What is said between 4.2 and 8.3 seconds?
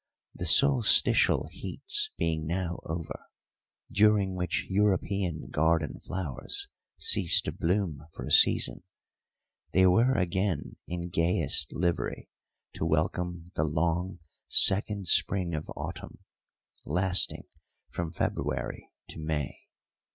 which European garden flowers cease to bloom for